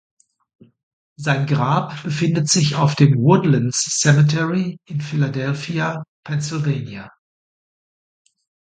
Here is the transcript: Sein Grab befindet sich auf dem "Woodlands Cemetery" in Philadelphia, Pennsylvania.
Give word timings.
Sein 1.15 1.45
Grab 1.45 2.01
befindet 2.01 2.49
sich 2.49 2.73
auf 2.75 2.95
dem 2.95 3.19
"Woodlands 3.19 3.83
Cemetery" 3.99 4.79
in 4.85 4.99
Philadelphia, 4.99 6.01
Pennsylvania. 6.25 7.11